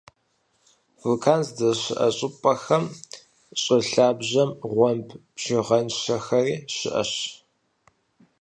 Вулкан 0.99 1.41
здэщыӀэ 1.47 2.07
щӀыпӀэхэм 2.17 2.83
щӀы 3.61 3.77
лъабжьэм 3.89 4.49
гъуэмб 4.71 5.07
бжыгъэншэхэри 5.35 6.53
щыӀэщ. 6.75 7.11